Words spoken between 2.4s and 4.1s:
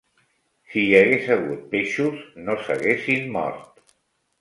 no s'haguessin mort